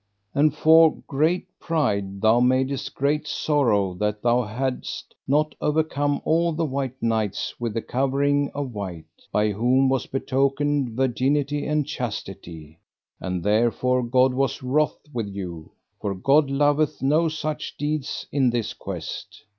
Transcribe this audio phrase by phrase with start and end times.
[0.33, 6.65] And for great pride thou madest great sorrow that thou hadst not overcome all the
[6.65, 12.79] white knights with the covering of white, by whom was betokened virginity and chastity;
[13.19, 15.69] and therefore God was wroth with you,
[15.99, 19.43] for God loveth no such deeds in this quest.